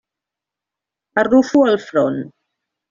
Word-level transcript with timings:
Arrufo 1.23 1.63
el 1.71 1.81
front. 1.87 2.21